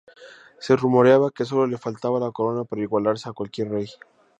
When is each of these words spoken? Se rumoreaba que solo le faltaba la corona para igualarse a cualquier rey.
Se 0.57 0.75
rumoreaba 0.75 1.29
que 1.29 1.45
solo 1.45 1.67
le 1.67 1.77
faltaba 1.77 2.19
la 2.19 2.31
corona 2.31 2.63
para 2.63 2.81
igualarse 2.81 3.29
a 3.29 3.33
cualquier 3.33 3.69
rey. 3.69 3.87